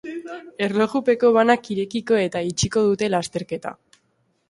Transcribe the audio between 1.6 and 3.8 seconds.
irekiko eta itxiko dute lasterketa.